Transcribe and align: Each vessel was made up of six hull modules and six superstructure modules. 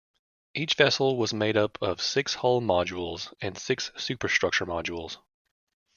Each 0.55 0.73
vessel 0.73 1.15
was 1.15 1.31
made 1.31 1.55
up 1.55 1.77
of 1.79 2.01
six 2.01 2.33
hull 2.33 2.59
modules 2.59 3.31
and 3.39 3.55
six 3.55 3.91
superstructure 3.97 4.65
modules. 4.65 5.17